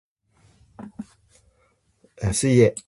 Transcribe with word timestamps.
Uh, 2.23 2.31
see 2.33 2.55
ya! 2.63 2.71